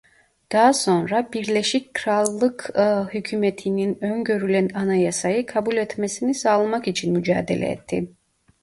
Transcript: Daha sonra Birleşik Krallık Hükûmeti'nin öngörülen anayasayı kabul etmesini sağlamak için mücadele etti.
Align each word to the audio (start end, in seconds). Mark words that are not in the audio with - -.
Daha 0.51 0.73
sonra 0.73 1.33
Birleşik 1.33 1.93
Krallık 1.93 2.69
Hükûmeti'nin 3.13 4.03
öngörülen 4.03 4.69
anayasayı 4.73 5.45
kabul 5.45 5.77
etmesini 5.77 6.35
sağlamak 6.35 6.87
için 6.87 7.13
mücadele 7.13 7.65
etti. 7.69 8.07